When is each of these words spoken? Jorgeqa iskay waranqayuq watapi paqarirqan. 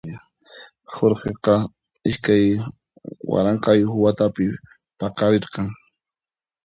Jorgeqa 0.95 1.55
iskay 2.09 2.43
waranqayuq 3.31 3.93
watapi 4.03 4.45
paqarirqan. 4.99 5.67